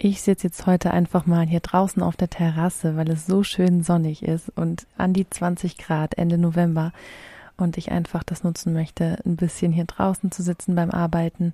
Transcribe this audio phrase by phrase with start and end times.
[0.00, 3.82] Ich sitze jetzt heute einfach mal hier draußen auf der Terrasse, weil es so schön
[3.82, 6.92] sonnig ist und an die 20 Grad Ende November
[7.56, 11.52] und ich einfach das nutzen möchte, ein bisschen hier draußen zu sitzen beim Arbeiten.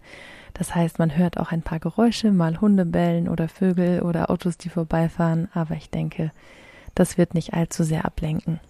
[0.52, 4.58] Das heißt, man hört auch ein paar Geräusche, mal Hunde bellen oder Vögel oder Autos,
[4.58, 6.30] die vorbeifahren, aber ich denke,
[6.94, 8.60] das wird nicht allzu sehr ablenken.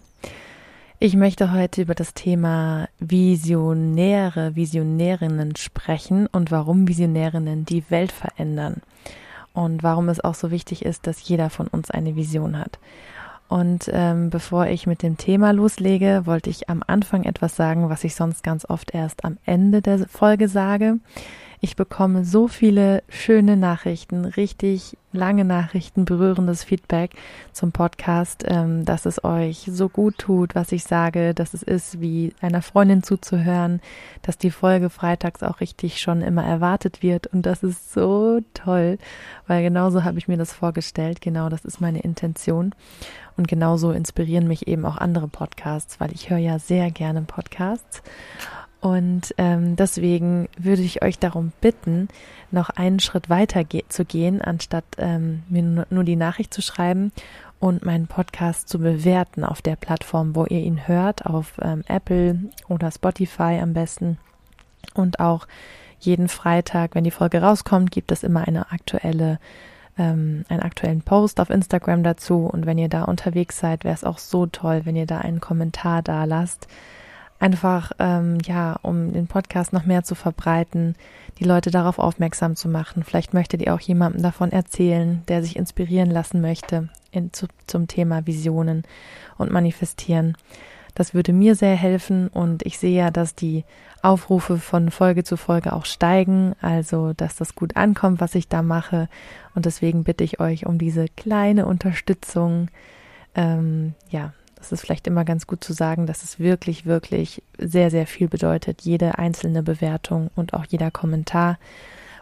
[1.00, 8.80] Ich möchte heute über das Thema Visionäre, Visionärinnen sprechen und warum Visionärinnen die Welt verändern
[9.54, 12.78] und warum es auch so wichtig ist, dass jeder von uns eine Vision hat.
[13.48, 18.04] Und ähm, bevor ich mit dem Thema loslege, wollte ich am Anfang etwas sagen, was
[18.04, 20.98] ich sonst ganz oft erst am Ende der Folge sage.
[21.64, 27.12] Ich bekomme so viele schöne Nachrichten, richtig lange Nachrichten, berührendes Feedback
[27.52, 32.02] zum Podcast, ähm, dass es euch so gut tut, was ich sage, dass es ist,
[32.02, 33.80] wie einer Freundin zuzuhören,
[34.20, 37.28] dass die Folge freitags auch richtig schon immer erwartet wird.
[37.28, 38.98] Und das ist so toll,
[39.46, 41.22] weil genauso habe ich mir das vorgestellt.
[41.22, 42.74] Genau, das ist meine Intention.
[43.38, 48.02] Und genauso inspirieren mich eben auch andere Podcasts, weil ich höre ja sehr gerne Podcasts.
[48.84, 52.08] Und ähm, deswegen würde ich euch darum bitten,
[52.50, 57.10] noch einen Schritt weiter ge zu gehen, anstatt ähm, mir nur die Nachricht zu schreiben
[57.58, 62.38] und meinen Podcast zu bewerten auf der Plattform, wo ihr ihn hört, auf ähm, Apple
[62.68, 64.18] oder Spotify am besten.
[64.92, 65.46] Und auch
[65.98, 69.38] jeden Freitag, wenn die Folge rauskommt, gibt es immer eine aktuelle
[69.96, 72.44] ähm, einen aktuellen Post auf Instagram dazu.
[72.44, 75.40] Und wenn ihr da unterwegs seid, wäre es auch so toll, wenn ihr da einen
[75.40, 76.68] Kommentar da lasst
[77.44, 80.96] einfach, ähm, ja, um den Podcast noch mehr zu verbreiten,
[81.38, 83.04] die Leute darauf aufmerksam zu machen.
[83.04, 87.86] Vielleicht möchtet ihr auch jemandem davon erzählen, der sich inspirieren lassen möchte in, zu, zum
[87.86, 88.84] Thema Visionen
[89.36, 90.38] und Manifestieren.
[90.94, 93.64] Das würde mir sehr helfen und ich sehe ja, dass die
[94.00, 98.62] Aufrufe von Folge zu Folge auch steigen, also dass das gut ankommt, was ich da
[98.62, 99.10] mache.
[99.54, 102.68] Und deswegen bitte ich euch um diese kleine Unterstützung,
[103.34, 104.32] ähm, ja,
[104.64, 108.28] es ist vielleicht immer ganz gut zu sagen, dass es wirklich, wirklich sehr, sehr viel
[108.28, 108.82] bedeutet.
[108.82, 111.58] Jede einzelne Bewertung und auch jeder Kommentar,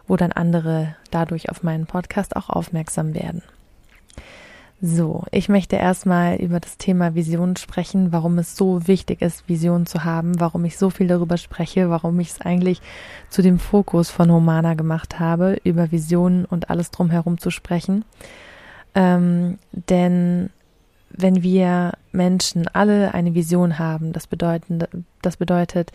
[0.07, 3.41] wo dann andere dadurch auf meinen Podcast auch aufmerksam werden.
[4.85, 9.85] So, ich möchte erstmal über das Thema Vision sprechen, warum es so wichtig ist, Visionen
[9.85, 12.81] zu haben, warum ich so viel darüber spreche, warum ich es eigentlich
[13.29, 18.03] zu dem Fokus von Humana gemacht habe, über Visionen und alles drumherum zu sprechen.
[18.93, 20.49] Ähm, denn
[21.15, 24.89] wenn wir Menschen alle eine Vision haben, das bedeutet,
[25.21, 25.91] das bedeutet,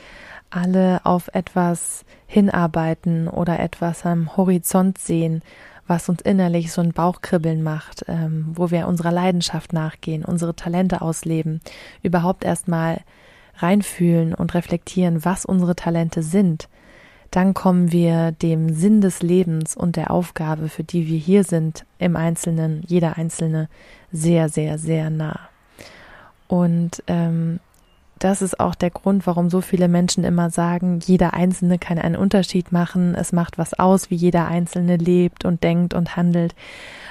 [0.51, 5.43] alle auf etwas hinarbeiten oder etwas am Horizont sehen,
[5.87, 11.01] was uns innerlich so ein Bauchkribbeln macht, ähm, wo wir unserer Leidenschaft nachgehen, unsere Talente
[11.03, 11.61] ausleben,
[12.03, 13.01] überhaupt erstmal
[13.57, 16.69] reinfühlen und reflektieren, was unsere Talente sind,
[17.31, 21.85] dann kommen wir dem Sinn des Lebens und der Aufgabe, für die wir hier sind,
[21.99, 23.69] im Einzelnen, jeder Einzelne,
[24.11, 25.39] sehr, sehr, sehr nah.
[26.47, 27.61] Und ähm,
[28.19, 32.17] das ist auch der Grund, warum so viele Menschen immer sagen, jeder Einzelne kann einen
[32.17, 36.55] Unterschied machen, es macht was aus, wie jeder Einzelne lebt und denkt und handelt,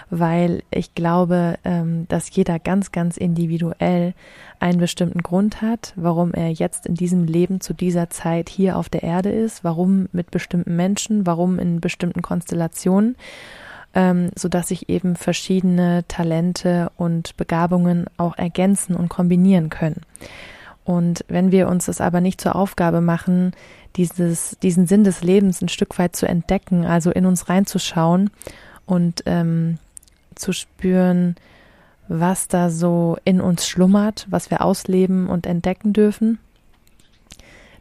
[0.10, 4.14] weil ich glaube, ähm, dass jeder ganz, ganz individuell
[4.60, 8.90] einen bestimmten Grund hat, warum er jetzt in diesem Leben zu dieser Zeit hier auf
[8.90, 13.16] der Erde ist, warum mit bestimmten Menschen, warum in bestimmten Konstellationen
[13.94, 20.02] ähm, so dass sich eben verschiedene Talente und Begabungen auch ergänzen und kombinieren können.
[20.88, 23.52] Und wenn wir uns es aber nicht zur Aufgabe machen,
[23.98, 28.30] dieses, diesen Sinn des Lebens ein Stück weit zu entdecken, also in uns reinzuschauen
[28.86, 29.80] und ähm,
[30.36, 31.36] zu spüren,
[32.08, 36.40] was da so in uns schlummert, was wir ausleben und entdecken dürfen,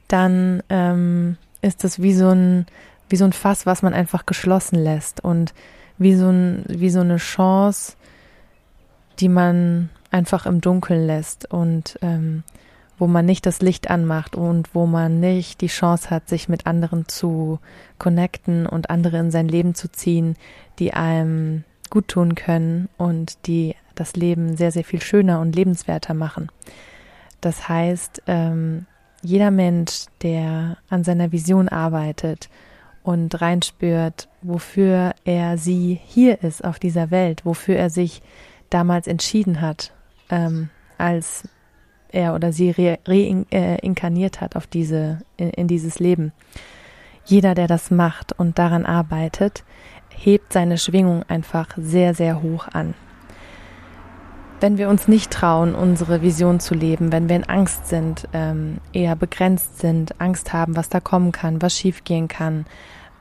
[0.09, 2.67] dann ähm, ist das wie so ein
[3.09, 5.55] wie so ein Fass, was man einfach geschlossen lässt und
[5.97, 7.95] wie so, ein, wie so eine Chance,
[9.21, 11.51] die man einfach im Dunkeln lässt.
[11.51, 12.43] Und ähm,
[12.99, 16.67] wo man nicht das Licht anmacht und wo man nicht die Chance hat, sich mit
[16.67, 17.59] anderen zu
[17.99, 20.37] connecten und andere in sein Leben zu ziehen,
[20.79, 26.15] die einem gut tun können und die das Leben sehr, sehr viel schöner und lebenswerter
[26.15, 26.49] machen.
[27.41, 28.87] Das heißt, ähm,
[29.23, 32.49] jeder Mensch, der an seiner Vision arbeitet
[33.03, 38.23] und reinspürt, wofür er sie hier ist auf dieser Welt, wofür er sich
[38.71, 39.93] damals entschieden hat,
[40.29, 41.49] ähm, als
[42.17, 42.71] er oder sie
[43.07, 46.33] reinkarniert re äh, hat auf diese, in, in dieses Leben.
[47.25, 49.65] Jeder, der das macht und daran arbeitet,
[50.09, 52.95] hebt seine Schwingung einfach sehr, sehr hoch an.
[54.61, 58.79] Wenn wir uns nicht trauen, unsere Vision zu leben, wenn wir in Angst sind, ähm,
[58.95, 62.65] eher begrenzt sind, Angst haben, was da kommen kann, was schiefgehen kann,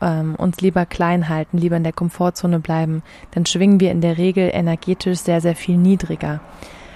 [0.01, 4.17] ähm, uns lieber klein halten, lieber in der Komfortzone bleiben, dann schwingen wir in der
[4.17, 6.39] Regel energetisch sehr, sehr viel niedriger.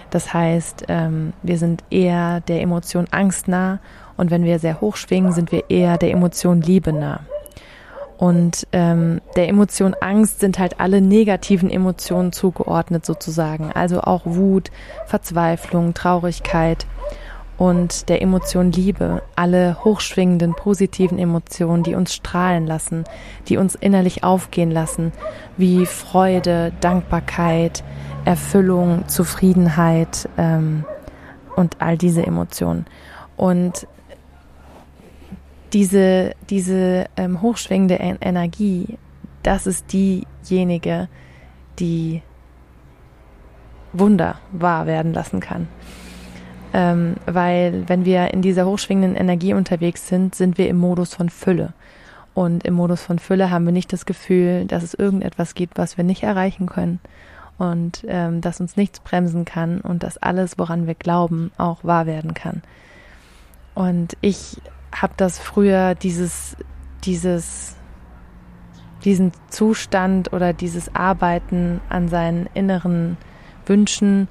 [0.10, 3.80] Das heißt, ähm, wir sind eher der Emotion Angst nah
[4.18, 7.22] und wenn wir sehr hoch schwingen, sind wir eher der Emotion Liebe nah.
[8.18, 13.72] Und ähm, der Emotion Angst sind halt alle negativen Emotionen zugeordnet sozusagen.
[13.72, 14.72] Also auch Wut,
[15.06, 16.86] Verzweiflung, Traurigkeit
[17.60, 19.22] und der Emotion Liebe.
[19.36, 23.04] Alle hochschwingenden positiven Emotionen, die uns strahlen lassen,
[23.48, 25.12] die uns innerlich aufgehen lassen,
[25.58, 27.84] wie Freude, Dankbarkeit,
[28.24, 30.86] Erfüllung, Zufriedenheit ähm,
[31.58, 32.86] und all diese Emotionen.
[33.36, 33.88] Und
[35.74, 38.98] diese, diese ähm, hochschwingende Energie,
[39.44, 41.10] das ist diejenige,
[41.78, 42.22] die
[43.92, 45.68] Wunder wahr werden lassen kann.
[46.74, 51.30] Ähm, weil wenn wir in dieser hochschwingenden Energie unterwegs sind, sind wir im Modus von
[51.30, 51.74] Fülle.
[52.34, 55.98] Und im Modus von Fülle haben wir nicht das Gefühl, dass es irgendetwas gibt, was
[55.98, 57.00] wir nicht erreichen können.
[57.58, 62.06] Und ähm, dass uns nichts bremsen kann und dass alles, woran wir glauben, auch wahr
[62.06, 62.62] werden kann.
[63.76, 64.62] Und ich
[64.94, 66.56] habe das früher dieses,
[67.04, 67.76] dieses,
[69.04, 73.18] diesen Zustand oder dieses Arbeiten an seinen inneren
[73.66, 74.28] Wünschen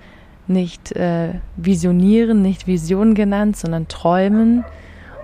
[0.48, 4.64] nicht äh, visionieren, nicht Vision genannt, sondern träumen.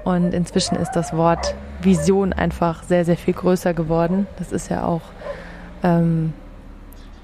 [0.04, 4.26] Und inzwischen ist das Wort Vision einfach sehr, sehr viel größer geworden.
[4.38, 5.02] Das ist ja auch
[5.82, 6.32] ähm,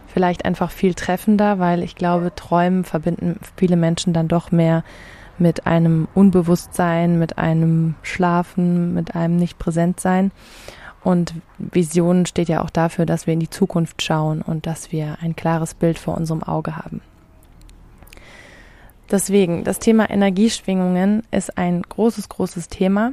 [0.06, 4.82] vielleicht einfach viel treffender, weil ich glaube, Träumen verbinden viele Menschen dann doch mehr
[5.38, 10.32] mit einem Unbewusstsein, mit einem Schlafen, mit einem Nicht-Präsent-Sein.
[11.02, 15.16] Und Vision steht ja auch dafür, dass wir in die Zukunft schauen und dass wir
[15.22, 17.00] ein klares Bild vor unserem Auge haben.
[19.10, 23.12] Deswegen, das Thema Energieschwingungen ist ein großes, großes Thema,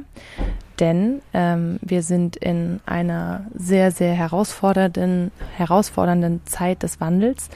[0.78, 7.48] denn ähm, wir sind in einer sehr, sehr herausfordernden, herausfordernden Zeit des Wandels.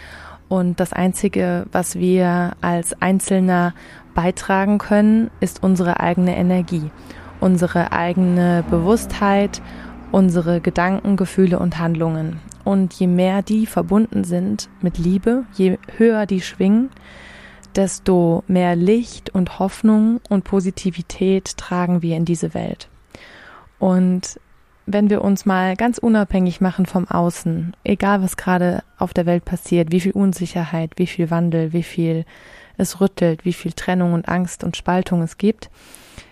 [0.48, 3.74] Und das Einzige, was wir als Einzelner
[4.14, 6.90] beitragen können, ist unsere eigene Energie,
[7.40, 9.62] unsere eigene Bewusstheit,
[10.10, 12.40] unsere Gedanken, Gefühle und Handlungen.
[12.64, 16.90] Und je mehr die verbunden sind mit Liebe, je höher die schwingen,
[17.76, 22.88] desto mehr Licht und Hoffnung und Positivität tragen wir in diese Welt.
[23.78, 24.38] Und
[24.86, 29.44] wenn wir uns mal ganz unabhängig machen vom Außen, egal was gerade auf der Welt
[29.44, 32.24] passiert, wie viel Unsicherheit, wie viel Wandel, wie viel
[32.76, 35.70] es rüttelt, wie viel Trennung und Angst und Spaltung es gibt,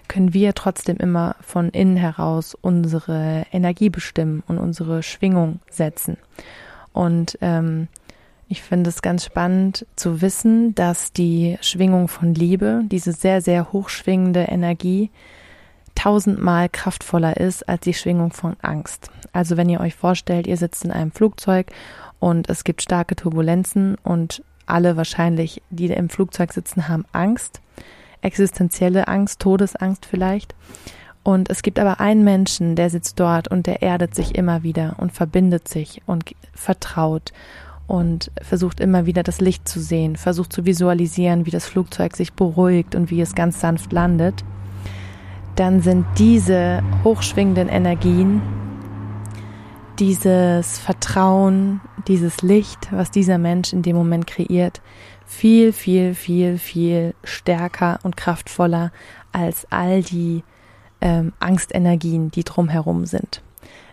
[0.09, 6.17] können wir trotzdem immer von innen heraus unsere Energie bestimmen und unsere Schwingung setzen.
[6.93, 7.87] Und ähm,
[8.51, 13.73] ich finde es ganz spannend zu wissen, dass die Schwingung von Liebe, diese sehr, sehr
[13.73, 15.11] hochschwingende Energie,
[15.95, 19.09] tausendmal kraftvoller ist als die Schwingung von Angst.
[19.33, 21.71] Also wenn ihr euch vorstellt, ihr sitzt in einem Flugzeug
[22.19, 27.61] und es gibt starke Turbulenzen und alle wahrscheinlich, die im Flugzeug sitzen, haben Angst,
[28.21, 30.57] existenzielle Angst, Todesangst vielleicht.
[31.23, 34.97] Und es gibt aber einen Menschen, der sitzt dort und der erdet sich immer wieder
[34.99, 37.33] und verbindet sich und vertraut
[37.91, 42.33] und versucht immer wieder das Licht zu sehen, versucht zu visualisieren, wie das Flugzeug sich
[42.35, 44.45] beruhigt und wie es ganz sanft landet.
[45.57, 48.43] Dann sind diese hochschwingenden Energien
[49.99, 54.81] dieses Vertrauen, dieses Licht, was dieser Mensch in dem Moment kreiert,
[55.27, 58.93] viel, viel, viel, viel stärker und kraftvoller
[59.33, 60.45] als all die
[61.01, 63.43] ähm, Angstenergien, die drumherum sind.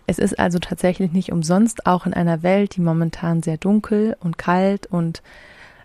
[0.08, 4.38] Es ist also tatsächlich nicht umsonst, auch in einer Welt, die momentan sehr dunkel und
[4.38, 5.22] kalt und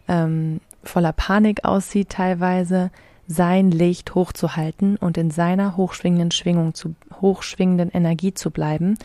[0.08, 2.89] ähm, voller Panik aussieht teilweise,
[3.27, 8.98] sein Licht hochzuhalten und in seiner hochschwingenden Schwingung zu, hochschwingenden Energie zu bleiben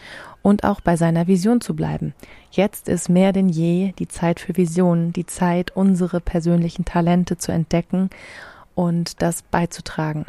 [0.43, 2.15] und auch bei seiner Vision zu bleiben.
[2.53, 7.51] Jetzt ist mehr denn je die Zeit für Visionen, die Zeit, unsere persönlichen Talente zu
[7.51, 8.09] entdecken
[8.77, 10.27] und das beizutragen.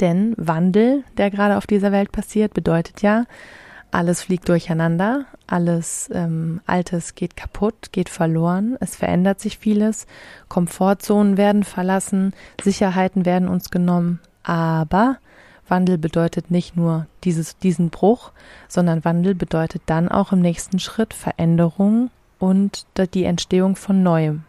[0.00, 3.24] Denn Wandel, der gerade auf dieser Welt passiert, bedeutet ja,
[3.90, 10.06] alles fliegt durcheinander, alles ähm, Altes geht kaputt, geht verloren, es verändert sich vieles,
[10.48, 15.18] Komfortzonen werden verlassen, Sicherheiten werden uns genommen, Aber
[15.68, 18.32] Wandel bedeutet nicht nur dieses, diesen Bruch,
[18.68, 24.44] sondern Wandel bedeutet dann auch im nächsten Schritt Veränderung und die Entstehung von Neuem.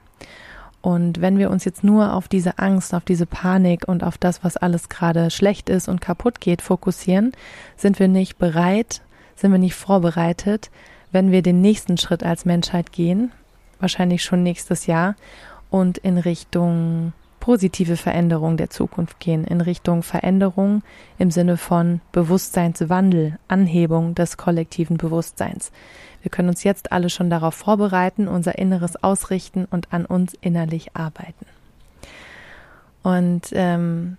[0.82, 4.44] Und wenn wir uns jetzt nur auf diese Angst, auf diese Panik und auf das,
[4.44, 7.34] was alles gerade schlecht ist und kaputt geht, fokussieren,
[7.78, 9.02] sind wir nicht bereit,
[9.36, 10.72] sind wir nicht vorbereitet,
[11.12, 13.32] wenn wir den nächsten Schritt als Menschheit gehen,
[13.80, 15.16] wahrscheinlich schon nächstes Jahr,
[15.70, 20.84] und in Richtung positive Veränderung der Zukunft gehen, in Richtung Veränderung
[21.18, 25.74] im Sinne von Bewusstseinswandel, Anhebung des kollektiven Bewusstseins.
[26.22, 30.96] Wir können uns jetzt alle schon darauf vorbereiten, unser Inneres ausrichten und an uns innerlich
[30.96, 31.46] arbeiten.
[33.04, 34.18] Und ähm,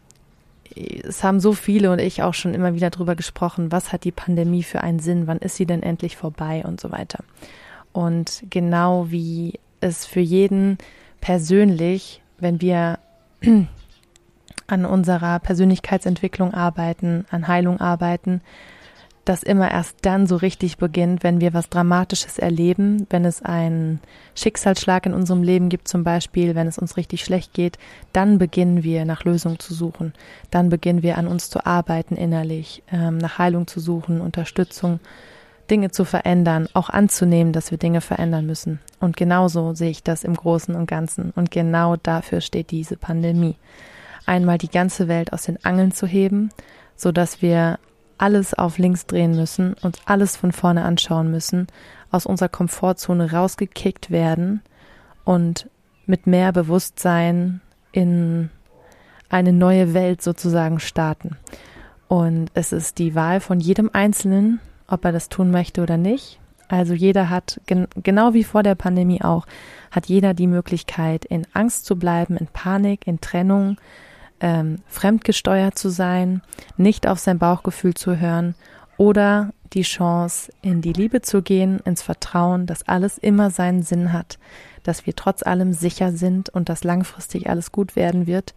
[0.74, 4.10] es haben so viele und ich auch schon immer wieder drüber gesprochen, was hat die
[4.12, 7.22] Pandemie für einen Sinn, wann ist sie denn endlich vorbei und so weiter.
[7.92, 10.78] Und genau wie es für jeden
[11.20, 12.98] persönlich, wenn wir
[14.66, 18.40] an unserer Persönlichkeitsentwicklung arbeiten, an Heilung arbeiten,
[19.24, 24.00] das immer erst dann so richtig beginnt, wenn wir was Dramatisches erleben, wenn es einen
[24.34, 27.78] Schicksalsschlag in unserem Leben gibt zum Beispiel, wenn es uns richtig schlecht geht,
[28.12, 30.12] dann beginnen wir nach Lösung zu suchen,
[30.50, 34.98] dann beginnen wir an uns zu arbeiten innerlich, ähm, nach Heilung zu suchen, Unterstützung,
[35.70, 38.80] Dinge zu verändern, auch anzunehmen, dass wir Dinge verändern müssen.
[39.00, 41.32] Und genauso sehe ich das im Großen und Ganzen.
[41.34, 43.56] Und genau dafür steht diese Pandemie.
[44.26, 46.50] Einmal die ganze Welt aus den Angeln zu heben,
[46.96, 47.78] so dass wir
[48.18, 51.66] alles auf links drehen müssen, uns alles von vorne anschauen müssen,
[52.10, 54.62] aus unserer Komfortzone rausgekickt werden
[55.24, 55.68] und
[56.06, 58.50] mit mehr Bewusstsein in
[59.28, 61.36] eine neue Welt sozusagen starten.
[62.06, 64.60] Und es ist die Wahl von jedem Einzelnen,
[64.92, 66.38] ob er das tun möchte oder nicht.
[66.68, 69.46] Also jeder hat, gen genau wie vor der Pandemie auch,
[69.90, 73.76] hat jeder die Möglichkeit, in Angst zu bleiben, in Panik, in Trennung,
[74.40, 76.42] ähm, fremdgesteuert zu sein,
[76.76, 78.54] nicht auf sein Bauchgefühl zu hören
[78.96, 84.12] oder die Chance, in die Liebe zu gehen, ins Vertrauen, dass alles immer seinen Sinn
[84.12, 84.38] hat,
[84.82, 88.54] dass wir trotz allem sicher sind und dass langfristig alles gut werden wird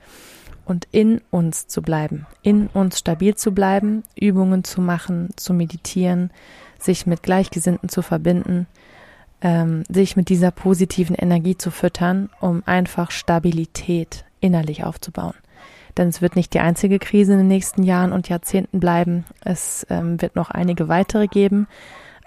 [0.66, 6.32] und in uns zu bleiben, in uns stabil zu bleiben, Übungen zu machen, zu meditieren,
[6.80, 8.68] sich mit Gleichgesinnten zu verbinden,
[9.42, 15.36] ähm, sich mit dieser positiven Energie zu füttern, um einfach Stabilität innerlich aufzubauen.
[15.98, 19.24] Denn es wird nicht die einzige Krise in den nächsten Jahren und Jahrzehnten bleiben.
[19.42, 21.68] Es ähm, wird noch einige weitere geben.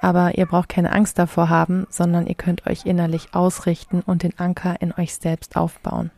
[0.00, 4.38] Aber ihr braucht keine Angst davor haben, sondern ihr könnt euch innerlich ausrichten und den
[4.38, 6.10] Anker in euch selbst aufbauen.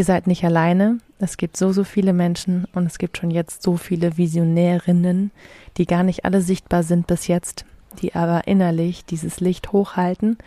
[0.00, 0.96] Ihr seid nicht alleine.
[1.18, 5.30] Es gibt so, so viele Menschen und es gibt schon jetzt so viele Visionärinnen,
[5.76, 7.66] die gar nicht alle sichtbar sind bis jetzt,
[8.00, 10.38] die aber innerlich dieses Licht hochhalten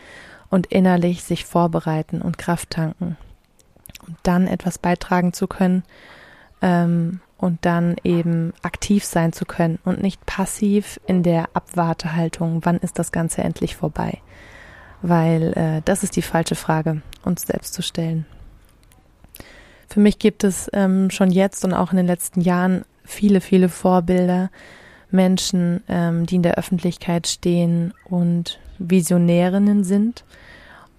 [0.50, 3.16] und innerlich sich vorbereiten und Kraft tanken.
[4.08, 5.84] Und dann etwas beitragen zu können
[6.64, 12.78] ähm, und dann eben aktiv sein zu können und nicht passiv in der Abwartehaltung, wann
[12.78, 14.18] ist das Ganze endlich vorbei.
[15.04, 18.26] Weil äh, das ist die falsche Frage, uns selbst zu stellen.
[19.88, 23.70] Für mich gibt es ähm, schon jetzt und auch in den letzten Jahren viele, viele
[23.70, 24.50] Vorbilder,
[25.12, 30.24] Menschen, ähm, die in der Öffentlichkeit stehen und Visionärinnen sind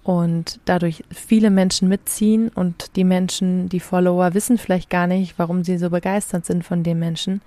[0.03, 5.63] und dadurch viele Menschen mitziehen und die Menschen, die Follower wissen vielleicht gar nicht, warum
[5.63, 7.41] sie so begeistert sind von den Menschen,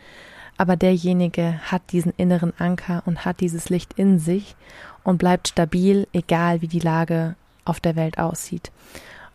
[0.59, 4.57] aber derjenige hat diesen inneren Anker und hat dieses Licht in sich
[5.05, 8.73] und bleibt stabil, egal wie die Lage auf der Welt aussieht.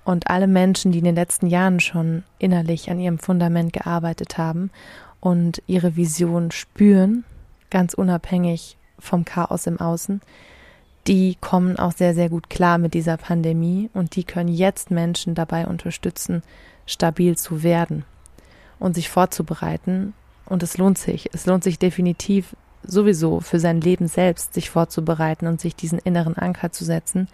[0.06, 4.70] Und alle Menschen, die in den letzten Jahren schon innerlich an ihrem Fundament gearbeitet haben
[5.20, 7.24] und ihre Vision spüren,
[7.70, 10.22] ganz unabhängig vom Chaos im Außen,
[11.08, 15.36] die kommen auch sehr, sehr gut klar mit dieser Pandemie und die können jetzt Menschen
[15.36, 16.44] dabei unterstützen,
[16.86, 18.06] stabil zu werden
[18.80, 20.14] und sich vorzubereiten.
[20.46, 21.30] Und es lohnt sich.
[21.34, 26.38] Es lohnt sich definitiv sowieso für sein Leben selbst, sich vorzubereiten und sich diesen inneren
[26.38, 27.28] Anker zu setzen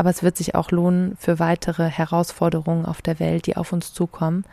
[0.00, 3.92] aber es wird sich auch lohnen für weitere Herausforderungen auf der Welt, die auf uns
[3.92, 4.46] zukommen.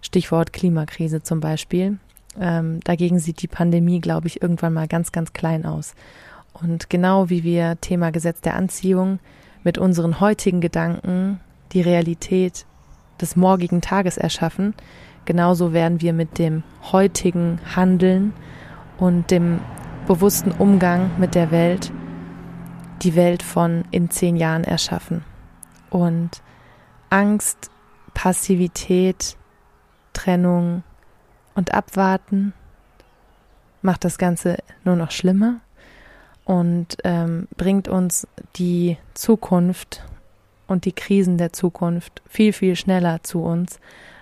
[0.00, 1.98] Stichwort Klimakrise zum Beispiel.
[2.40, 5.94] Ähm, dagegen sieht die Pandemie, glaube ich, irgendwann mal ganz, ganz klein aus.
[6.54, 9.18] Und genau wie wir Thema Gesetz der Anziehung
[9.62, 11.38] mit unseren heutigen Gedanken
[11.72, 12.64] die Realität
[13.20, 14.72] des morgigen Tages erschaffen,
[15.26, 16.62] genauso werden wir mit dem
[16.92, 18.32] heutigen Handeln
[18.96, 19.60] und dem
[20.06, 21.92] bewussten Umgang mit der Welt
[23.02, 25.24] die Welt von in zehn Jahren erschaffen.
[25.90, 26.42] Und
[27.10, 27.70] Angst,
[28.14, 29.36] Passivität,
[30.12, 30.82] Trennung
[31.54, 32.52] und Abwarten
[33.82, 35.60] macht das Ganze nur noch schlimmer
[36.44, 40.04] und ähm, bringt uns die Zukunft
[40.66, 43.80] und die Krisen der Zukunft viel, viel schneller zu uns,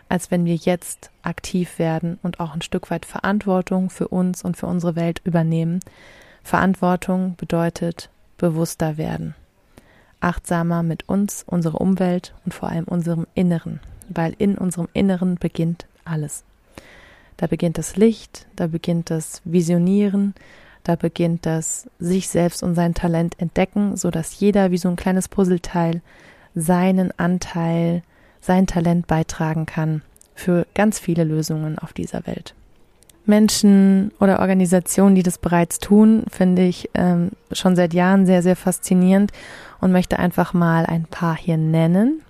[0.08, 4.56] als wenn wir jetzt aktiv werden und auch ein Stück weit Verantwortung für uns und
[4.56, 5.80] für unsere Welt übernehmen.
[6.42, 8.10] Verantwortung bedeutet
[8.40, 9.34] bewusster werden,
[10.20, 15.86] achtsamer mit uns, unserer Umwelt und vor allem unserem Inneren, weil in unserem Inneren beginnt
[16.04, 16.42] alles.
[17.36, 20.34] Da beginnt das Licht, da beginnt das Visionieren,
[20.82, 24.96] da beginnt das sich selbst und sein Talent entdecken, so dass jeder wie so ein
[24.96, 26.00] kleines Puzzleteil
[26.54, 28.02] seinen Anteil,
[28.40, 30.02] sein Talent beitragen kann
[30.34, 32.54] für ganz viele Lösungen auf dieser Welt.
[33.26, 38.56] Menschen oder Organisationen, die das bereits tun, finde ich ähm, schon seit Jahren sehr, sehr
[38.56, 39.32] faszinierend
[39.80, 42.22] und möchte einfach mal ein paar hier nennen.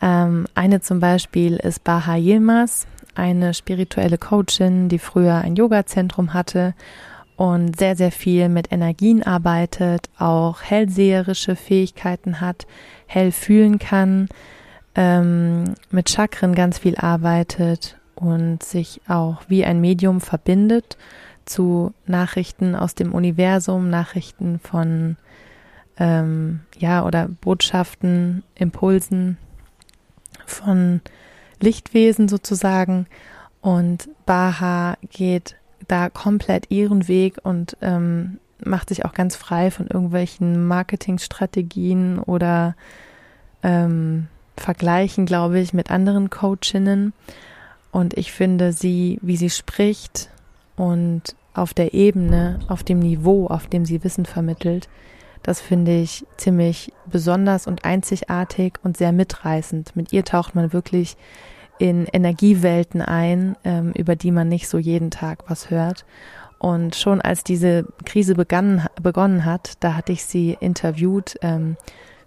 [0.00, 6.74] Ähm, eine zum Beispiel ist Baha Yilmaz, eine spirituelle Coachin, die früher ein Yoga-Zentrum hatte
[7.36, 12.66] und sehr, sehr viel mit Energien arbeitet, auch hellseherische Fähigkeiten hat,
[13.06, 14.28] hell fühlen kann,
[14.94, 20.96] ähm, mit Chakren ganz viel arbeitet und sich auch wie ein Medium verbindet
[21.44, 25.16] zu Nachrichten aus dem Universum, Nachrichten von
[25.98, 29.38] ähm, ja oder Botschaften, Impulsen
[30.46, 31.00] von
[31.60, 33.06] Lichtwesen sozusagen.
[33.60, 35.56] Und Baha geht
[35.88, 42.74] da komplett ihren Weg und ähm, macht sich auch ganz frei von irgendwelchen Marketingstrategien oder
[43.62, 47.12] ähm, Vergleichen, glaube ich, mit anderen Coachinnen.
[47.90, 50.30] Und ich finde sie, wie sie spricht
[50.76, 51.22] und
[51.54, 54.88] auf der Ebene, auf dem Niveau, auf dem sie Wissen vermittelt,
[55.42, 59.96] das finde ich ziemlich besonders und einzigartig und sehr mitreißend.
[59.96, 61.16] Mit ihr taucht man wirklich
[61.78, 66.04] in Energiewelten ein, ähm, über die man nicht so jeden Tag was hört.
[66.58, 71.76] Und schon als diese Krise begann, begonnen hat, da hatte ich sie interviewt ähm,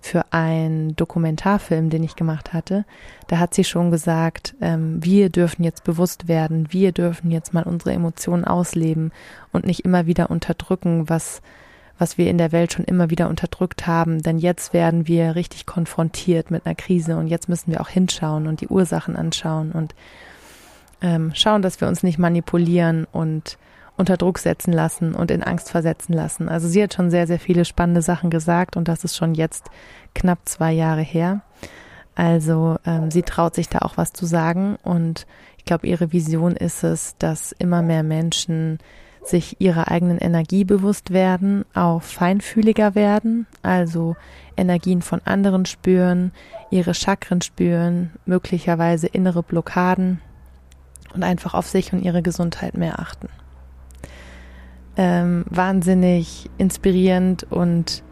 [0.02, 2.86] für einen Dokumentarfilm, den ich gemacht hatte.
[3.28, 7.64] Da hat sie schon gesagt, ähm, wir dürfen jetzt bewusst werden, wir dürfen jetzt mal
[7.64, 9.12] unsere Emotionen ausleben
[9.52, 11.42] und nicht immer wieder unterdrücken, was
[12.02, 14.24] was wir in der Welt schon immer wieder unterdrückt haben.
[14.24, 18.48] Denn jetzt werden wir richtig konfrontiert mit einer Krise und jetzt müssen wir auch hinschauen
[18.48, 19.94] und die Ursachen anschauen und
[21.04, 23.60] ähm, schauen, dass wir uns nicht manipulieren und
[23.98, 26.50] unter Druck setzen lassen und in Angst versetzen lassen.
[26.50, 29.66] Also sie hat schon sehr, sehr viele spannende Sachen gesagt und das ist schon jetzt
[30.16, 31.42] knapp zwei Jahre her.
[32.16, 35.28] Also ähm, sie traut sich da auch was zu sagen und
[35.58, 38.80] ich glaube, ihre Vision ist es, dass immer mehr Menschen
[39.24, 44.16] sich ihrer eigenen Energie bewusst werden, auch feinfühliger werden, also
[44.58, 46.32] Energien von anderen spüren,
[46.72, 50.22] ihre Chakren spüren, möglicherweise innere Blockaden
[51.14, 53.30] und einfach auf sich und ihre Gesundheit mehr achten.
[54.98, 58.04] Ähm, wahnsinnig inspirierend und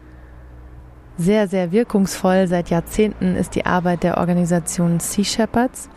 [1.18, 5.90] sehr, sehr wirkungsvoll seit Jahrzehnten ist die Arbeit der Organisation Sea Shepherds.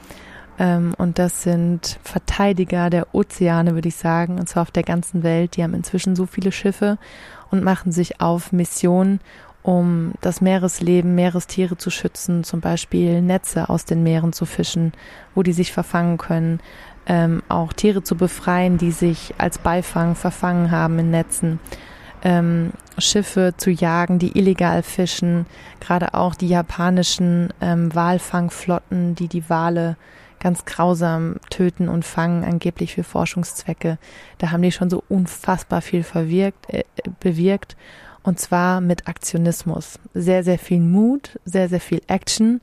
[0.60, 5.24] Ähm, und das sind Verteidiger der Ozeane, würde ich sagen, und zwar auf der ganzen
[5.24, 5.56] Welt.
[5.56, 6.98] Die haben inzwischen so viele Schiffe
[7.50, 9.20] und machen sich auf Missionen,
[9.64, 14.92] um das Meeresleben, Meerestiere zu schützen, zum Beispiel Netze aus den Meeren zu fischen,
[15.36, 16.60] wo die sich verfangen können,
[17.06, 21.60] ähm, auch Tiere zu befreien, die sich als Beifang verfangen haben in Netzen.
[22.24, 25.46] Ähm, Schiffe zu jagen, die illegal fischen,
[25.80, 29.98] gerade auch die japanischen ähm, Walfangflotten, die die Wale
[30.40, 33.98] ganz grausam töten und fangen, angeblich für Forschungszwecke.
[34.38, 36.84] Da haben die schon so unfassbar viel verwirkt, äh,
[37.20, 37.76] bewirkt.
[38.24, 40.00] Und zwar mit Aktionismus.
[40.14, 42.62] Sehr, sehr viel Mut, sehr, sehr viel Action.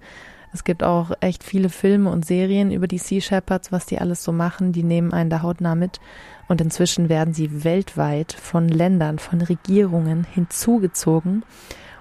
[0.53, 4.25] Es gibt auch echt viele Filme und Serien über die Sea Shepherds, was die alles
[4.25, 4.73] so machen.
[4.73, 6.01] Die nehmen einen da hautnah mit.
[6.49, 11.45] Und inzwischen werden sie weltweit von Ländern, von Regierungen hinzugezogen,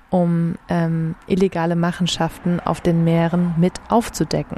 [0.10, 4.58] um ähm, illegale Machenschaften auf den Meeren mit aufzudecken.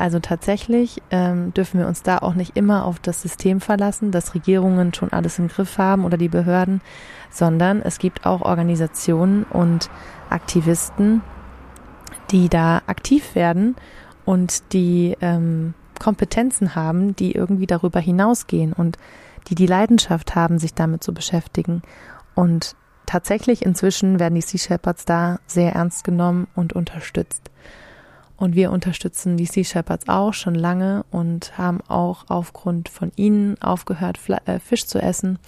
[0.00, 4.34] Also tatsächlich ähm, dürfen wir uns da auch nicht immer auf das System verlassen, dass
[4.34, 6.80] Regierungen schon alles im Griff haben oder die Behörden,
[7.28, 9.90] sondern es gibt auch Organisationen und
[10.30, 11.20] Aktivisten,
[12.30, 13.76] die da aktiv werden
[14.24, 18.96] und die ähm, Kompetenzen haben, die irgendwie darüber hinausgehen und
[19.48, 21.82] die die Leidenschaft haben, sich damit zu beschäftigen.
[22.34, 22.74] Und
[23.06, 27.50] tatsächlich inzwischen werden die Sea Shepherds da sehr ernst genommen und unterstützt.
[28.36, 33.60] Und wir unterstützen die Sea Shepherds auch schon lange und haben auch aufgrund von ihnen
[33.60, 35.38] aufgehört, äh, Fisch zu essen,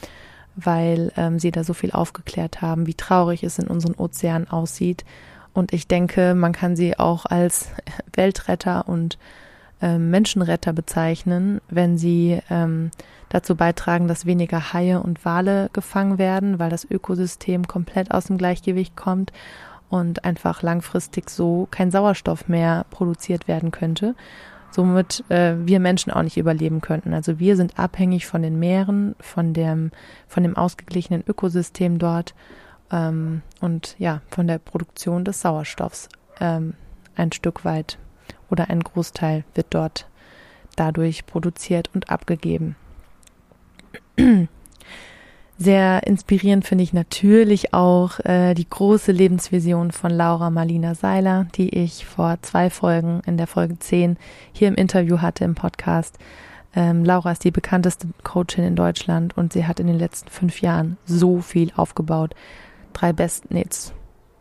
[0.57, 5.07] weil ähm, sie da so viel aufgeklärt haben, wie traurig es in unseren Ozeanen aussieht.
[5.55, 7.71] Und ich denke, man kann sie auch als
[8.15, 9.19] Weltretter und
[9.81, 12.91] äh, Menschenretter bezeichnen, wenn sie ähm,
[13.29, 18.39] dazu beitragen, dass weniger Haie und Wale gefangen werden, weil das Ökosystem komplett aus dem
[18.39, 19.33] Gleichgewicht kommt
[19.91, 24.15] und einfach langfristig so kein Sauerstoff mehr produziert werden könnte.
[24.71, 27.13] somit äh, wir Menschen auch nicht überleben könnten.
[27.13, 29.91] Also wir sind abhängig von den Meeren, von dem,
[30.27, 32.35] von dem ausgeglichenen Ökosystem dort
[32.93, 36.09] ähm, und ja, von der Produktion des Sauerstoffs.
[36.41, 36.75] Ähm,
[37.17, 37.99] ein Stück weit
[38.51, 40.07] oder ein Großteil wird dort
[40.77, 42.77] dadurch produziert und abgegeben.
[45.59, 51.69] Sehr inspirierend finde ich natürlich auch äh, die große Lebensvision von Laura Marlina Seiler, die
[51.69, 54.17] ich vor zwei Folgen, in der Folge 10,
[54.53, 56.19] hier im Interview hatte im Podcast.
[56.75, 60.63] Ähm, Laura ist die bekannteste Coachin in Deutschland und sie hat in den letzten fünf
[60.63, 62.35] Jahren so viel aufgebaut.
[62.93, 63.65] Drei Best, nee,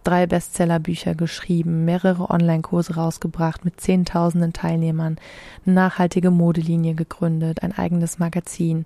[0.03, 5.17] drei Bestsellerbücher geschrieben, mehrere Online-Kurse rausgebracht mit zehntausenden Teilnehmern,
[5.65, 8.85] eine nachhaltige Modelinie gegründet, ein eigenes Magazin,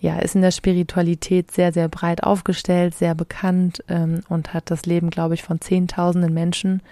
[0.00, 4.86] ja, ist in der Spiritualität sehr, sehr breit aufgestellt, sehr bekannt ähm, und hat das
[4.86, 6.82] Leben, glaube ich, von Zehntausenden Menschen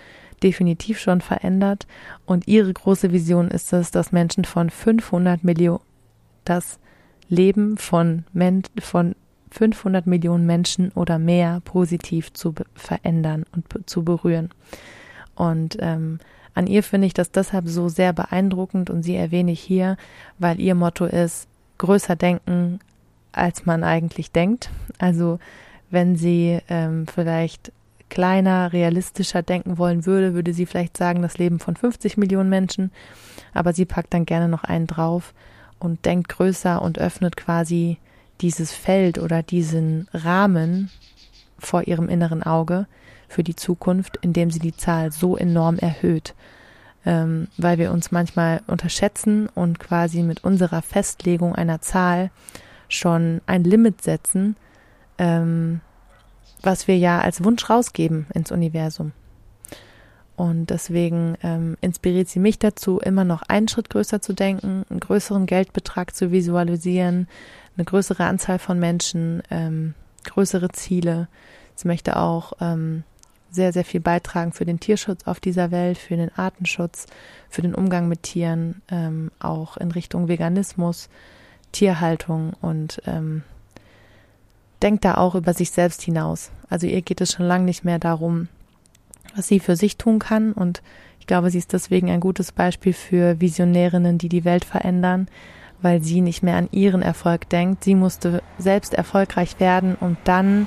[0.42, 1.86] definitiv schon verändert.
[2.26, 5.80] Und ihre große Vision ist es, dass Menschen von 500 Millionen,
[6.44, 6.80] das
[7.28, 9.14] Leben von, Men von
[9.50, 14.50] 500 Millionen Menschen oder mehr positiv zu verändern und zu berühren.
[15.34, 16.18] Und ähm,
[16.54, 19.96] an ihr finde ich das deshalb so sehr beeindruckend und sie erwähne ich hier,
[20.38, 22.80] weil ihr Motto ist, größer denken,
[23.32, 24.70] als man eigentlich denkt.
[24.98, 25.38] Also
[25.90, 27.72] wenn sie ähm, vielleicht
[28.08, 32.90] kleiner, realistischer denken wollen würde, würde sie vielleicht sagen, das Leben von 50 Millionen Menschen,
[33.52, 35.34] aber sie packt dann gerne noch einen drauf
[35.78, 37.98] und denkt größer und öffnet quasi
[38.40, 40.90] dieses Feld oder diesen Rahmen
[41.58, 42.86] vor ihrem inneren Auge
[43.28, 46.34] für die Zukunft, indem sie die Zahl so enorm erhöht,
[47.04, 52.30] ähm, weil wir uns manchmal unterschätzen und quasi mit unserer Festlegung einer Zahl
[52.88, 54.56] schon ein Limit setzen,
[55.18, 55.80] ähm,
[56.62, 59.12] was wir ja als Wunsch rausgeben ins Universum.
[60.36, 65.00] Und deswegen ähm, inspiriert sie mich dazu, immer noch einen Schritt größer zu denken, einen
[65.00, 67.26] größeren Geldbetrag zu visualisieren,
[67.76, 71.28] eine größere Anzahl von Menschen, ähm, größere Ziele.
[71.74, 73.04] Sie möchte auch ähm,
[73.50, 77.06] sehr, sehr viel beitragen für den Tierschutz auf dieser Welt, für den Artenschutz,
[77.48, 81.08] für den Umgang mit Tieren, ähm, auch in Richtung Veganismus.
[81.72, 83.42] Tierhaltung und ähm,
[84.82, 86.50] denkt da auch über sich selbst hinaus.
[86.70, 88.48] Also ihr geht es schon lange nicht mehr darum,
[89.34, 90.82] was sie für sich tun kann und
[91.20, 95.28] ich glaube, sie ist deswegen ein gutes Beispiel für Visionärinnen, die die Welt verändern,
[95.82, 97.84] weil sie nicht mehr an ihren Erfolg denkt.
[97.84, 100.66] Sie musste selbst erfolgreich werden, um dann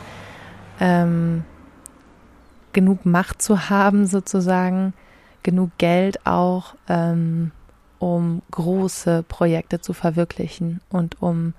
[0.79, 1.43] ähm,
[2.73, 4.93] genug Macht zu haben, sozusagen,
[5.43, 7.51] genug Geld auch, ähm,
[7.97, 11.53] um große Projekte zu verwirklichen und um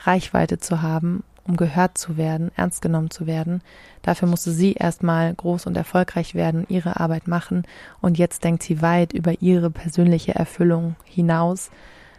[0.00, 3.62] Reichweite zu haben, um gehört zu werden, ernst genommen zu werden.
[4.02, 7.64] Dafür musste sie erstmal groß und erfolgreich werden, ihre Arbeit machen
[8.00, 11.70] und jetzt denkt sie weit über ihre persönliche Erfüllung hinaus,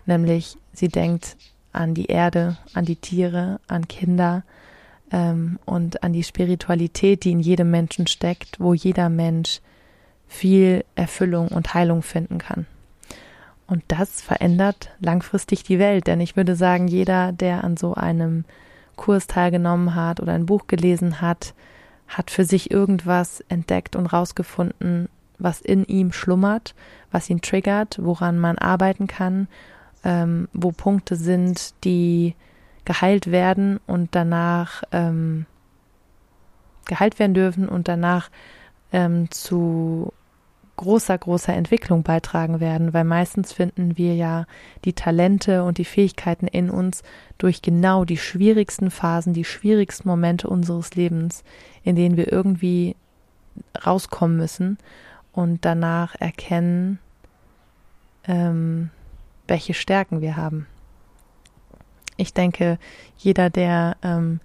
[0.08, 1.38] nämlich sie denkt
[1.74, 4.44] an die Erde, an die Tiere, an Kinder
[5.12, 9.62] ähm, und an die Spiritualität, die in jedem Menschen steckt, wo jeder Mensch
[10.28, 12.66] viel Erfüllung und Heilung finden kann.
[13.68, 18.46] Und das verändert langfristig die Welt, denn ich würde sagen, jeder, der an so einem
[18.96, 21.54] Kurs teilgenommen hat oder ein Buch gelesen hat,
[22.08, 26.74] hat für sich irgendwas entdeckt und rausgefunden, was in ihm schlummert,
[27.12, 29.48] was ihn triggert, woran man arbeiten kann,
[30.04, 32.36] ähm, wo Punkte sind, die
[32.86, 35.46] geheilt werden und danach ähm,
[36.86, 38.30] geheilt werden dürfen und danach
[38.94, 40.14] ähm, zu
[40.78, 44.46] großer, großer Entwicklung beitragen werden, weil meistens finden wir ja
[44.86, 47.04] die Talente und die Fähigkeiten in uns
[47.38, 51.44] durch genau die schwierigsten Phasen, die schwierigsten Momente unseres Lebens,
[51.84, 52.96] in denen wir irgendwie
[53.86, 54.78] rauskommen müssen
[55.34, 57.00] und danach erkennen,
[58.28, 58.92] ähm,
[59.48, 60.68] welche Stärken wir haben.
[62.18, 62.80] Ich denke,
[63.18, 64.40] jeder, der ähm,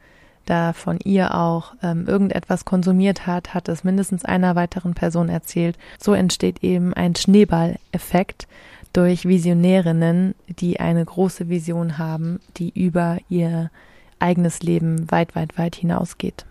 [0.46, 5.78] da von ihr auch ähm, irgendetwas konsumiert hat, hat es mindestens einer weiteren Person erzählt.
[5.98, 8.48] So entsteht eben ein Schneeballeffekt
[8.92, 13.70] durch Visionärinnen, die eine große Vision haben, die über ihr
[14.18, 16.44] eigenes Leben weit, weit, weit hinausgeht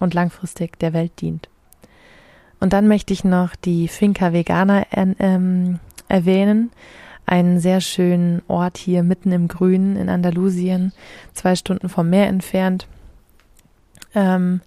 [0.00, 1.48] und langfristig der Welt dient.
[2.60, 6.70] Und dann möchte ich noch die Finca Vegana ähm, erwähnen.
[7.26, 10.92] Einen sehr schönen Ort hier mitten im Grünen in Andalusien,
[11.32, 12.86] zwei Stunden vom Meer entfernt
[14.14, 14.60] ähm,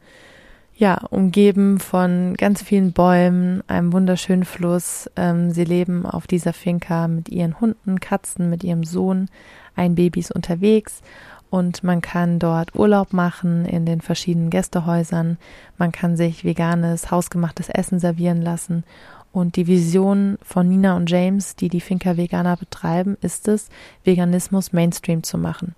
[0.75, 5.09] ja, umgeben von ganz vielen Bäumen, einem wunderschönen Fluss.
[5.15, 9.27] Ähm, sie leben auf dieser Finca mit ihren Hunden, Katzen, mit ihrem Sohn.
[9.75, 11.01] Ein Baby ist unterwegs
[11.49, 15.37] und man kann dort Urlaub machen in den verschiedenen Gästehäusern.
[15.79, 18.83] Man kann sich veganes, hausgemachtes Essen servieren lassen
[19.37, 23.69] Und die Vision von Nina und James, die die Finca Veganer betreiben, ist es,
[24.03, 25.75] Veganismus Mainstream zu machen.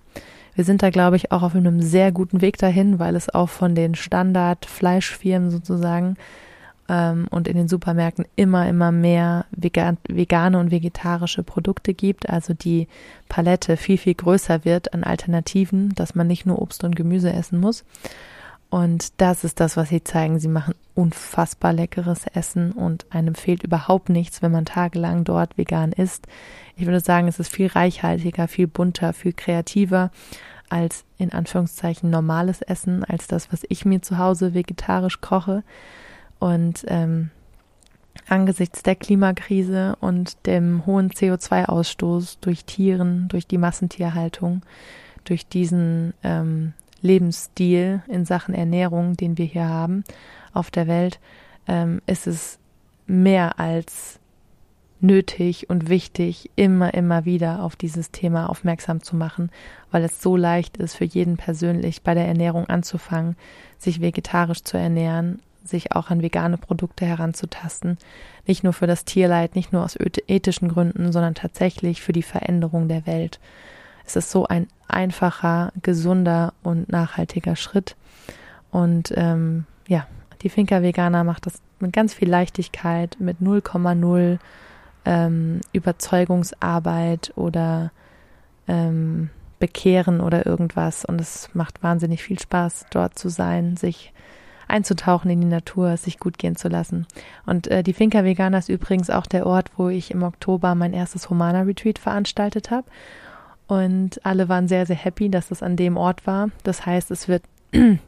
[0.54, 3.50] Wir sind da, glaube ich, auch auf einem sehr guten Weg dahin, weil es auch
[3.50, 6.16] von den Standard-Fleischfirmen sozusagen
[6.88, 12.54] ähm, und in den Supermärkten immer, immer mehr vegan, vegane und vegetarische Produkte gibt, also
[12.54, 12.88] die
[13.28, 17.60] Palette viel, viel größer wird an Alternativen, dass man nicht nur Obst und Gemüse essen
[17.60, 17.84] muss.
[18.70, 20.38] Und das ist das, was sie zeigen.
[20.38, 25.90] Sie machen unfassbar leckeres Essen und einem fehlt überhaupt nichts, wenn man tagelang dort vegan
[25.92, 26.28] isst.
[26.76, 30.12] Ich würde sagen, es ist viel reichhaltiger, viel bunter, viel kreativer
[30.68, 35.64] als in Anführungszeichen normales Essen, als das, was ich mir zu Hause vegetarisch koche.
[36.38, 37.30] Und ähm,
[38.28, 44.62] angesichts der Klimakrise und dem hohen CO2-Ausstoß durch Tieren, durch die Massentierhaltung,
[45.24, 50.04] durch diesen ähm, Lebensstil in Sachen Ernährung, den wir hier haben
[50.52, 51.20] auf der Welt,
[51.66, 52.58] ähm, ist es
[53.06, 54.20] mehr als
[55.00, 59.50] nötig und wichtig, immer, immer wieder auf dieses Thema aufmerksam zu machen,
[59.90, 63.36] weil es so leicht ist, für jeden persönlich bei der Ernährung anzufangen,
[63.78, 67.98] sich vegetarisch zu ernähren, sich auch an vegane Produkte heranzutasten.
[68.46, 72.88] Nicht nur für das Tierleid, nicht nur aus ethischen Gründen, sondern tatsächlich für die Veränderung
[72.88, 73.40] der Welt.
[74.10, 77.94] Es ist so ein einfacher, gesunder und nachhaltiger Schritt.
[78.72, 80.06] Und ähm, ja,
[80.42, 84.38] die Finca Veganer macht das mit ganz viel Leichtigkeit, mit 0,0
[85.04, 87.92] ähm, Überzeugungsarbeit oder
[88.66, 91.04] ähm, Bekehren oder irgendwas.
[91.04, 94.12] Und es macht wahnsinnig viel Spaß, dort zu sein, sich
[94.66, 97.06] einzutauchen in die Natur, sich gut gehen zu lassen.
[97.46, 100.94] Und äh, die Finca Vegana ist übrigens auch der Ort, wo ich im Oktober mein
[100.94, 102.86] erstes Humana Retreat veranstaltet habe.
[103.70, 106.50] Und alle waren sehr, sehr happy, dass es an dem Ort war.
[106.64, 107.44] Das heißt, es wird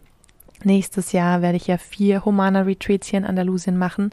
[0.65, 4.11] nächstes Jahr werde ich ja vier Humana Retreats hier in Andalusien machen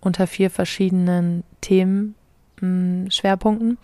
[0.00, 3.78] unter vier verschiedenen Themenschwerpunkten.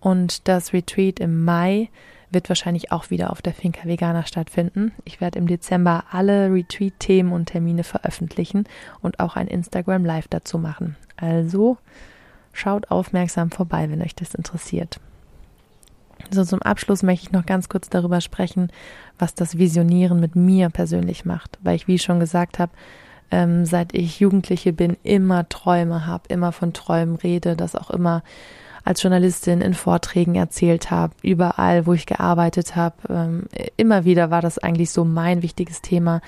[0.00, 1.90] Und das Retreat im Mai
[2.30, 4.92] wird wahrscheinlich auch wieder auf der Finca Vegana stattfinden.
[5.04, 8.64] Ich werde im Dezember alle Retreat-Themen und Termine veröffentlichen
[9.02, 10.96] und auch ein Instagram Live dazu machen.
[11.16, 11.76] Also
[12.54, 14.98] schaut aufmerksam vorbei, wenn euch das interessiert.
[16.30, 18.68] So zum Abschluss möchte ich noch ganz kurz darüber sprechen,
[19.18, 22.72] was das Visionieren mit mir persönlich macht, weil ich, wie ich schon gesagt habe,
[23.30, 28.22] ähm, seit ich Jugendliche bin, immer Träume habe, immer von Träumen rede, das auch immer
[28.84, 32.96] als Journalistin in Vorträgen erzählt habe, überall, wo ich gearbeitet habe.
[33.08, 33.44] Ähm,
[33.76, 36.20] immer wieder war das eigentlich so mein wichtiges Thema,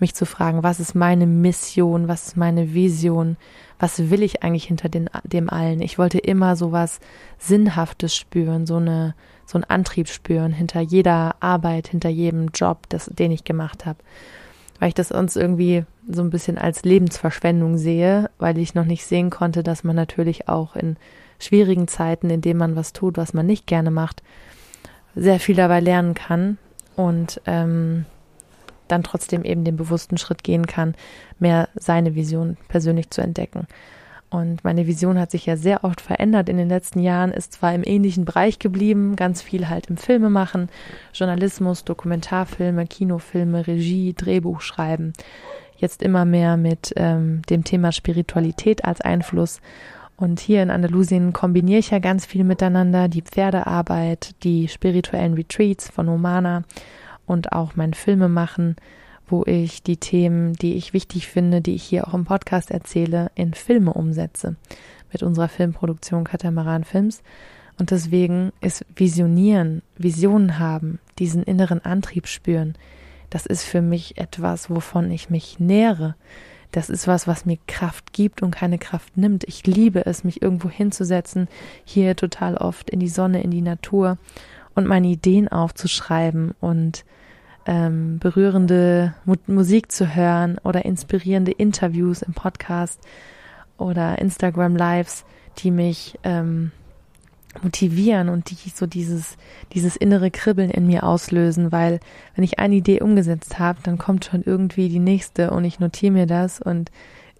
[0.00, 3.36] mich zu fragen, was ist meine Mission, was ist meine Vision,
[3.78, 5.80] was will ich eigentlich hinter den, dem allen.
[5.80, 7.00] Ich wollte immer so was
[7.38, 9.14] Sinnhaftes spüren, so eine
[9.50, 13.98] so einen Antrieb spüren hinter jeder Arbeit, hinter jedem Job, das, den ich gemacht habe.
[14.78, 19.04] Weil ich das uns irgendwie so ein bisschen als Lebensverschwendung sehe, weil ich noch nicht
[19.04, 20.96] sehen konnte, dass man natürlich auch in
[21.38, 24.22] schwierigen Zeiten, in denen man was tut, was man nicht gerne macht,
[25.14, 26.56] sehr viel dabei lernen kann
[26.96, 28.06] und ähm,
[28.90, 30.94] dann trotzdem eben den bewussten Schritt gehen kann,
[31.38, 33.66] mehr seine Vision persönlich zu entdecken.
[34.30, 37.74] Und meine Vision hat sich ja sehr oft verändert in den letzten Jahren, ist zwar
[37.74, 40.68] im ähnlichen Bereich geblieben, ganz viel halt im Filme machen,
[41.12, 45.14] Journalismus, Dokumentarfilme, Kinofilme, Regie, Drehbuch schreiben.
[45.76, 49.60] Jetzt immer mehr mit ähm, dem Thema Spiritualität als Einfluss
[50.20, 55.88] und hier in Andalusien kombiniere ich ja ganz viel miteinander, die Pferdearbeit, die spirituellen Retreats
[55.88, 56.64] von Omana
[57.30, 58.76] und auch mein Filme machen,
[59.28, 63.30] wo ich die Themen, die ich wichtig finde, die ich hier auch im Podcast erzähle,
[63.36, 64.56] in Filme umsetze.
[65.12, 67.22] Mit unserer Filmproduktion Katamaran Films.
[67.78, 72.74] Und deswegen ist Visionieren, Visionen haben, diesen inneren Antrieb spüren,
[73.30, 76.16] das ist für mich etwas, wovon ich mich nähere.
[76.72, 79.44] Das ist was, was mir Kraft gibt und keine Kraft nimmt.
[79.44, 81.48] Ich liebe es, mich irgendwo hinzusetzen,
[81.84, 84.18] hier total oft in die Sonne, in die Natur
[84.74, 87.04] und meine Ideen aufzuschreiben und
[87.70, 93.00] ähm, berührende Mu Musik zu hören oder inspirierende Interviews im Podcast
[93.78, 95.24] oder Instagram Lives,
[95.58, 96.72] die mich ähm,
[97.62, 99.36] motivieren und die so dieses,
[99.72, 102.00] dieses innere Kribbeln in mir auslösen, weil
[102.34, 106.12] wenn ich eine Idee umgesetzt habe, dann kommt schon irgendwie die nächste und ich notiere
[106.12, 106.90] mir das und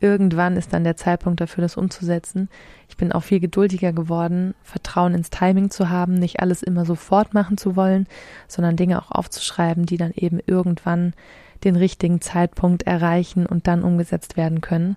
[0.00, 2.48] irgendwann ist dann der Zeitpunkt dafür, das umzusetzen.
[2.88, 7.34] Ich bin auch viel geduldiger geworden, Vertrauen ins Timing zu haben, nicht alles immer sofort
[7.34, 8.06] machen zu wollen,
[8.48, 11.12] sondern Dinge auch aufzuschreiben, die dann eben irgendwann
[11.64, 14.96] den richtigen Zeitpunkt erreichen und dann umgesetzt werden können.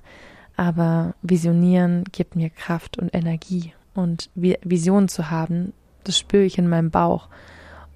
[0.55, 6.67] Aber visionieren gibt mir Kraft und Energie und Visionen zu haben, das spüre ich in
[6.67, 7.29] meinem Bauch.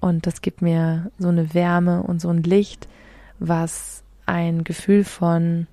[0.00, 2.88] Und das gibt mir so eine Wärme und so ein Licht,
[3.38, 5.66] was ein Gefühl von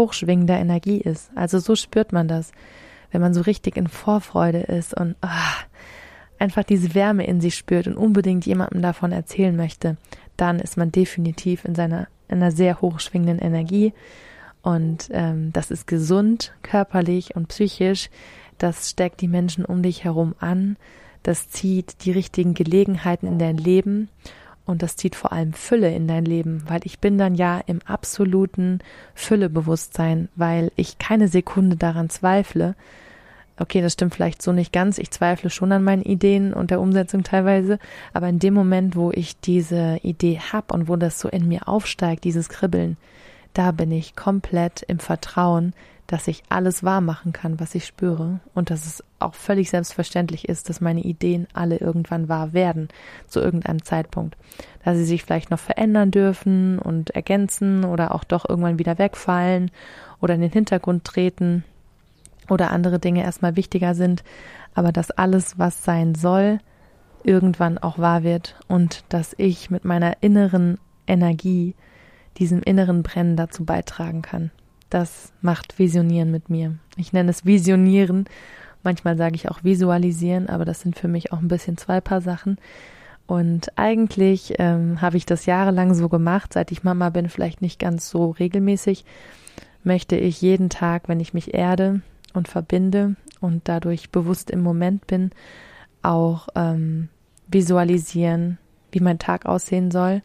[0.00, 1.30] hochschwingender Energie ist.
[1.34, 2.50] Also so spürt man das.
[3.12, 5.54] wenn man so richtig in Vorfreude ist und ah,
[6.38, 9.96] einfach diese Wärme in sich spürt und unbedingt jemandem davon erzählen möchte,
[10.36, 13.92] dann ist man definitiv in seiner in einer sehr hochschwingenden Energie
[14.62, 18.10] und ähm, das ist gesund, körperlich und psychisch.
[18.58, 20.76] Das steckt die Menschen um dich herum an.
[21.22, 24.08] Das zieht die richtigen Gelegenheiten in dein Leben
[24.70, 27.80] und das zieht vor allem Fülle in dein Leben, weil ich bin dann ja im
[27.84, 28.78] absoluten
[29.14, 32.76] Füllebewusstsein, weil ich keine Sekunde daran zweifle.
[33.58, 34.96] Okay, das stimmt vielleicht so nicht ganz.
[34.96, 37.78] Ich zweifle schon an meinen Ideen und der Umsetzung teilweise,
[38.14, 41.68] aber in dem Moment, wo ich diese Idee hab und wo das so in mir
[41.68, 42.96] aufsteigt, dieses Kribbeln,
[43.52, 45.74] da bin ich komplett im Vertrauen,
[46.10, 50.48] dass ich alles wahr machen kann, was ich spüre und dass es auch völlig selbstverständlich
[50.48, 52.88] ist, dass meine Ideen alle irgendwann wahr werden,
[53.28, 54.36] zu irgendeinem Zeitpunkt.
[54.84, 59.70] Dass sie sich vielleicht noch verändern dürfen und ergänzen oder auch doch irgendwann wieder wegfallen
[60.20, 61.62] oder in den Hintergrund treten
[62.48, 64.24] oder andere Dinge erstmal wichtiger sind,
[64.74, 66.58] aber dass alles, was sein soll,
[67.22, 71.76] irgendwann auch wahr wird und dass ich mit meiner inneren Energie,
[72.38, 74.50] diesem inneren Brennen dazu beitragen kann
[74.90, 76.76] das macht Visionieren mit mir.
[76.96, 78.26] Ich nenne es Visionieren.
[78.82, 82.20] Manchmal sage ich auch Visualisieren, aber das sind für mich auch ein bisschen zwei Paar
[82.20, 82.58] Sachen.
[83.26, 87.78] Und eigentlich ähm, habe ich das jahrelang so gemacht, seit ich Mama bin, vielleicht nicht
[87.78, 89.04] ganz so regelmäßig,
[89.84, 92.02] möchte ich jeden Tag, wenn ich mich erde
[92.34, 95.30] und verbinde und dadurch bewusst im Moment bin,
[96.02, 97.08] auch ähm,
[97.46, 98.58] visualisieren,
[98.90, 100.22] wie mein Tag aussehen soll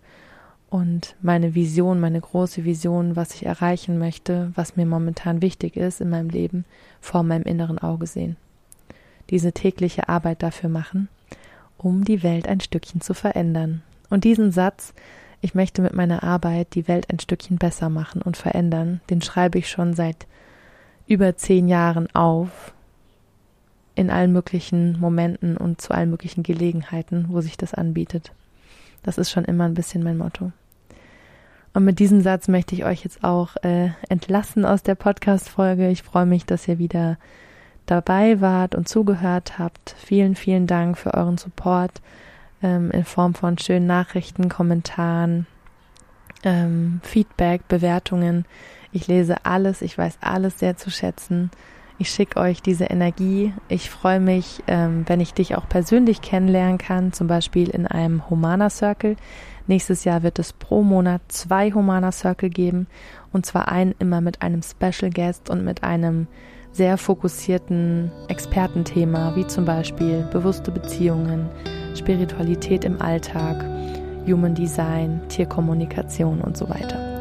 [0.76, 6.02] und meine Vision, meine große Vision, was ich erreichen möchte, was mir momentan wichtig ist
[6.02, 6.66] in meinem Leben,
[7.00, 8.36] vor meinem inneren Auge sehen.
[9.30, 11.08] Diese tägliche Arbeit dafür machen,
[11.78, 13.84] um die Welt ein Stückchen zu verändern.
[14.10, 14.94] Und diesen Satz,
[15.40, 19.58] ich möchte mit meiner Arbeit die Welt ein Stückchen besser machen und verändern, den schreibe
[19.58, 20.28] ich schon seit
[21.08, 22.74] über zehn Jahren auf,
[23.96, 28.34] in allen möglichen Momenten und zu allen möglichen Gelegenheiten, wo sich das anbietet.
[29.04, 30.52] Das ist schon immer ein bisschen mein Motto.
[31.76, 35.90] Und mit diesem Satz möchte ich euch jetzt auch äh, entlassen aus der Podcast-Folge.
[35.90, 37.18] Ich freue mich, dass ihr wieder
[37.86, 39.94] dabei wart und zugehört habt.
[40.00, 42.02] Vielen, vielen Dank für euren Support
[42.64, 45.48] ähm, in Form von schönen Nachrichten, Kommentaren,
[46.46, 48.46] ähm, Feedback, Bewertungen.
[48.94, 51.52] Ich lese alles, ich weiß alles sehr zu schätzen.
[51.98, 53.54] Ich schicke euch diese Energie.
[53.68, 58.30] Ich freue mich, ähm, wenn ich dich auch persönlich kennenlernen kann, zum Beispiel in einem
[58.30, 59.18] Humana Circle.
[59.68, 62.88] Nächstes Jahr wird es pro Monat zwei Humana Circle geben
[63.34, 66.28] und zwar einen immer mit einem Special Guest und mit einem
[66.72, 71.50] sehr fokussierten Expertenthema, wie zum Beispiel bewusste Beziehungen,
[71.96, 73.64] Spiritualität im Alltag,
[74.28, 77.16] Human Design, Tierkommunikation und so weiter.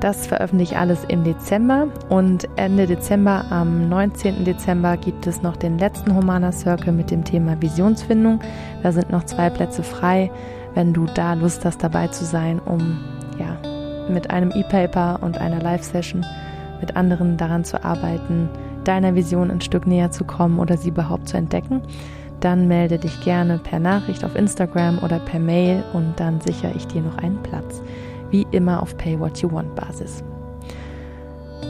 [0.00, 4.44] Das veröffentliche ich alles im Dezember und Ende Dezember, am 19.
[4.46, 8.40] Dezember, gibt es noch den letzten Humana Circle mit dem Thema Visionsfindung.
[8.82, 10.30] Da sind noch zwei Plätze frei
[10.74, 12.98] wenn du da Lust hast, dabei zu sein, um
[13.38, 13.56] ja,
[14.08, 16.24] mit einem E-Paper und einer Live-Session
[16.80, 18.48] mit anderen daran zu arbeiten,
[18.84, 21.82] deiner Vision ein Stück näher zu kommen oder sie überhaupt zu entdecken,
[22.40, 26.86] dann melde dich gerne per Nachricht auf Instagram oder per Mail und dann sichere ich
[26.86, 27.82] dir noch einen Platz.
[28.30, 30.24] Wie immer auf Pay What You Want Basis.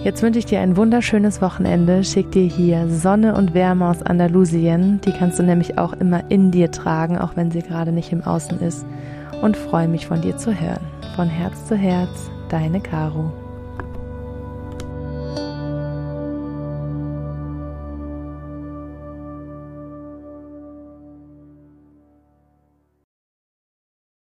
[0.03, 2.05] Jetzt wünsche ich dir ein wunderschönes Wochenende.
[2.05, 4.99] Schick dir hier Sonne und Wärme aus Andalusien.
[5.05, 8.25] Die kannst du nämlich auch immer in dir tragen, auch wenn sie gerade nicht im
[8.25, 8.87] Außen ist.
[9.43, 10.87] Und freue mich von dir zu hören.
[11.17, 13.31] Von Herz zu Herz, deine Caro.